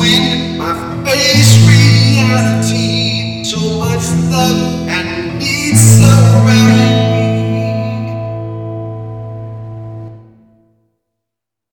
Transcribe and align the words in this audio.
wind, 0.00 0.58
my 0.58 0.72
face 1.04 1.52
reality. 1.68 3.44
So 3.44 3.60
much 3.78 4.08
love. 4.32 4.79